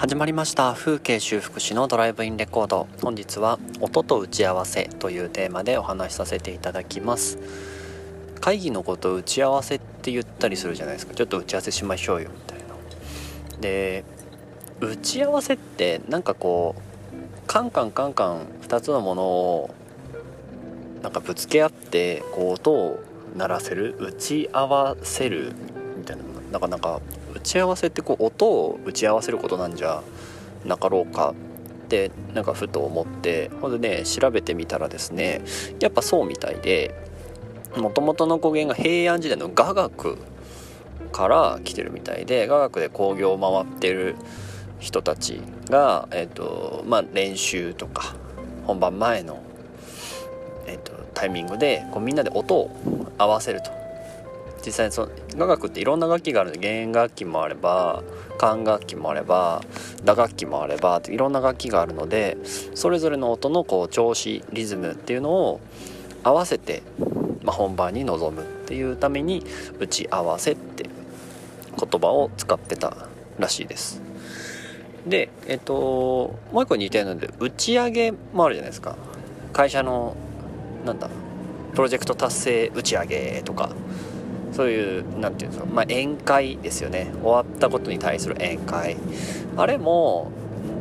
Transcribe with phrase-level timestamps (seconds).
[0.00, 0.72] 始まりました。
[0.72, 2.88] 風景修復師のドライブインレコード。
[3.02, 7.36] 本日は音と打ち合わせというテーマでお話しさせていただきます。
[8.40, 11.12] 会議のことを打ち合わせって言ったりするじゃないですか。
[11.12, 12.64] ちょっと打ち合わせしましょうよみたいな。
[13.60, 14.04] で
[14.80, 19.74] 打ち合わせってなんかこうカンカンカンカン2つのものを
[21.02, 23.00] なんかぶつけ合ってこう音を
[23.36, 25.52] 鳴らせる打ち合わせる
[25.98, 26.22] みたいな
[26.52, 27.02] なかなか
[27.34, 30.02] 打ち合わせってこう音を打ち合わせることなんじゃ
[30.64, 31.34] なかろうか
[31.84, 35.42] ってなんかふと思ってほんでね調べてみたらですね
[35.80, 36.94] やっぱそうみたいで
[37.76, 40.18] もともとの語源が平安時代の雅楽
[41.12, 44.16] から来てるみたいで雅楽で興行を回ってる
[44.78, 48.14] 人たちが、えーとまあ、練習とか
[48.66, 49.42] 本番前の、
[50.66, 52.70] えーと、タイミングでこうみんなで音を
[53.18, 53.79] 合わせると。
[54.64, 58.02] 実際その雅楽っていろんな楽器があるので弦楽器もあれば
[58.38, 59.62] 管楽器もあれば
[60.04, 62.36] 打楽器もあればいろんな楽器があるので
[62.74, 65.60] それぞれの音のこう調子リズムっていうのを
[66.22, 66.82] 合わせて、
[67.42, 69.44] まあ、本番に臨むっていうために
[69.78, 70.88] 打ち合わせって
[71.78, 72.96] 言葉を使ってた
[73.38, 74.02] らしいです。
[75.06, 78.96] でえっともう一個似てるので打ち上げもあるじゃないですか
[79.52, 80.14] 会社の
[80.84, 81.08] なんだ
[81.72, 83.70] プロジェクト達成打ち上げとか
[84.52, 87.10] そういう何て言うんですか、まあ、宴会ですよね。
[87.22, 88.96] 終わったことに対する宴会。
[89.56, 90.30] あれも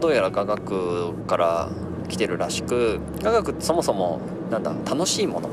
[0.00, 1.68] どうやら雅楽から
[2.08, 5.48] 来てるらしく雅楽ってそもそもなんだ楽しいもの。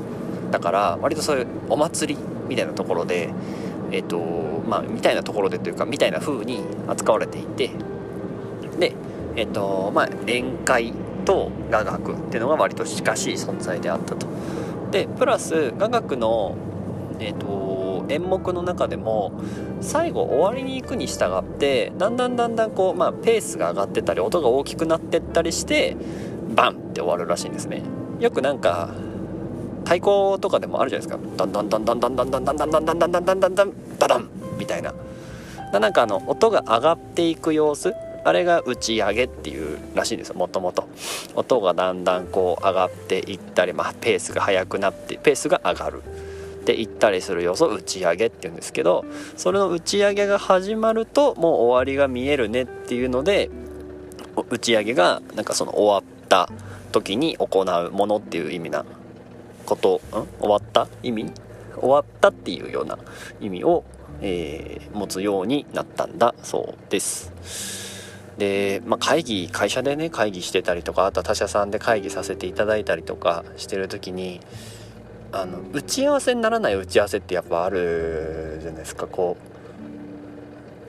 [0.51, 3.29] だから割とそういうお祭りみたいなところで
[3.91, 4.19] えっと
[4.67, 7.71] まあみたいなところでというかみたいな風に扱われていて。
[8.79, 8.93] で
[9.35, 10.93] えっとまあ宴会
[11.25, 14.27] と雅楽っていうのが割と近しい存在であったと。
[14.91, 16.55] でプラス雅楽の
[17.19, 17.47] えっと
[18.09, 19.31] 演目の中でも
[19.81, 25.97] 最後終わりに行くに従ってだんだんだんだんこう、まあ、ペースが上がってたり音が大きくなってったりして
[26.55, 27.83] バンって終わるらしいんですね。
[28.19, 28.89] よくなんか
[29.83, 31.37] 太鼓とかでもあるじゃないですか。
[31.37, 34.93] ダンダンダンダンダンダンダンダンダンダンダンダンダンダンダダンみたいな
[35.79, 40.87] なんかあの音が上がっていく様子あれが打ち上げっていうらしいんですよもともと
[41.35, 46.01] 音がだんだんこう上がっていったり、まあ、ペースが速くなってペースが上がる
[46.65, 49.05] っていったりする要素打ち上げっていうんですけど
[49.37, 53.51] それの打ち上げが始まるともう終わりが見えるねっていうので
[54.49, 56.49] 打ち上げがなんかその終わった
[56.91, 58.83] 時に行うものっていう意味な
[59.67, 60.27] ことん？
[60.39, 61.31] 終わった意味？
[61.75, 62.97] 終わったっていうような
[63.39, 63.83] 意味を、
[64.21, 67.31] えー、持つようになったんだそうです。
[68.39, 74.41] で、まあ、会議会社でね会議してたりとかあとは他社さんで会議させていただいたりとかしてる時に
[75.35, 79.05] あの打ち合わせにならない打ち合わせってやっぱあるじゃないですか。
[79.05, 79.35] こ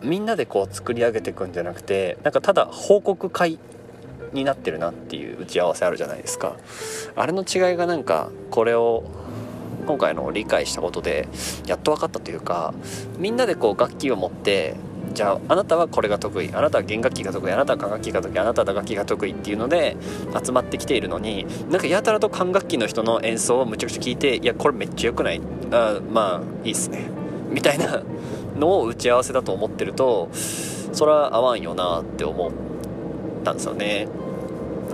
[0.02, 3.58] うみんなでこう作り上げていくんじゃなくてなんかただ報告会
[4.32, 6.56] になってるなっていう打ち合わせあるじゃないですか。
[7.16, 9.02] あれの違いがなんかこれを
[9.84, 11.26] 今回の理解したことで
[11.66, 12.72] やっと分かったというか
[13.18, 14.76] みんなでこう楽器を持って
[15.16, 16.50] じゃああなたはこれが得意。
[16.52, 17.50] あなたは弦楽器が得意。
[17.50, 18.38] あなたは管楽器が得意。
[18.38, 19.96] あなたは打楽器が得意っていうので
[20.44, 25.40] 集まってきているのになんかやたらと管楽器の人の演奏をむちゃくちゃ聞いていやこれめっちゃ良くない。
[25.72, 27.06] あまあいいっすね。
[27.48, 28.02] みたいな
[28.58, 32.52] のを打ち合わせだと思ってるとそれは合わんよなって思っ
[33.42, 34.08] たんですよね。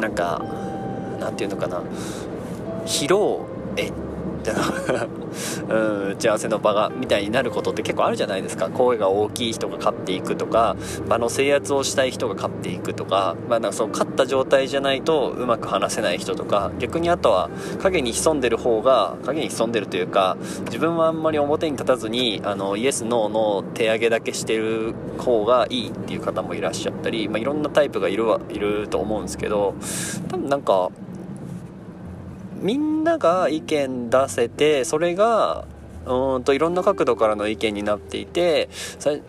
[0.00, 0.40] なんか
[1.18, 1.82] なんていうのかな。
[2.86, 3.44] 披露
[3.76, 3.90] え
[4.42, 4.60] ってな。
[5.68, 8.68] うん打ち合わせの場がみたいになることって結構あるじゃないですか。
[8.68, 10.76] 声が大きい人が勝っていくとか
[11.08, 16.70] 場の制圧をしたい人が勝っていくとか,、まあ、なんかその勝った状態じゃないとうまく話せない人とか。
[16.78, 17.48] 逆にあとは
[17.80, 20.36] 影に潜んでる方が影に潜んでるというか
[20.66, 29.74] 自分はあんまり表に立たずにあのイエスノーの手上げだけしてる方がいいっていう方もいらっしゃったり、まあ、いろんなタイプがいるはいると思うんですけど
[30.28, 30.90] 多分なんか
[32.62, 35.66] みんなが意見出せてそれが
[36.06, 38.68] うんといろんな角度からの意見になっていて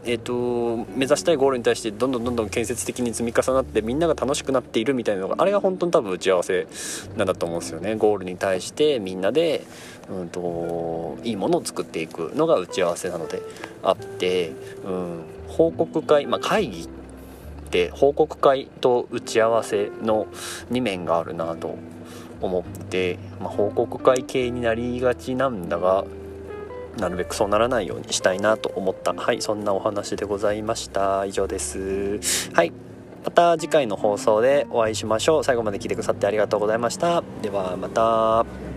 [0.05, 6.67] えーと、目指したいゴールに対してどんどんどんどん建設的に積み重なってみんなが楽しくなっているみたいなのがあれが本当に多分打ち合わせ
[7.15, 7.95] なんだと思うんですよね。
[7.95, 9.65] ゴールに対してみんなで、
[10.09, 13.41] うんと、いいものを作っていくのが打ち合わせなので
[13.83, 14.51] あって、
[14.85, 16.87] うん、報告会、まあ、会議っ
[17.69, 20.27] て報告会と打ち合わせの
[20.71, 21.75] 2面があるなと
[22.47, 26.05] 思って、まあ、報告会系になりがちなんだが
[26.97, 29.13] なるべくそうならないようにしたいなと思った。
[29.13, 31.25] はいそんなお話でございました。
[31.25, 32.19] 以上です。
[32.53, 32.71] はい
[33.25, 35.43] また次回の放送でお会いしましょう。
[35.43, 37.23] 最後まで聞いてくださってありがとうございました。
[37.41, 38.72] ではまた。